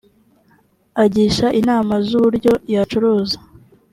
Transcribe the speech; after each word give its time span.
agisha 1.03 1.47
inama 1.59 1.93
z’uburyo 2.07 2.53
yacuruza 2.73 3.37